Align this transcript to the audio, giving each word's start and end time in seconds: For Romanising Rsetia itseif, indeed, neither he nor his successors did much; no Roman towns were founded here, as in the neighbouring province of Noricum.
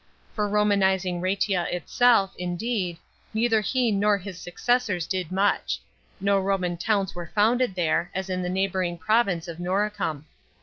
For 0.33 0.49
Romanising 0.49 1.21
Rsetia 1.21 1.67
itseif, 1.71 2.31
indeed, 2.39 2.97
neither 3.35 3.61
he 3.61 3.91
nor 3.91 4.17
his 4.17 4.41
successors 4.41 5.05
did 5.05 5.31
much; 5.31 5.79
no 6.19 6.39
Roman 6.39 6.75
towns 6.75 7.13
were 7.13 7.29
founded 7.35 7.73
here, 7.75 8.09
as 8.15 8.27
in 8.27 8.41
the 8.41 8.49
neighbouring 8.49 8.97
province 8.97 9.47
of 9.47 9.59
Noricum. 9.59 10.25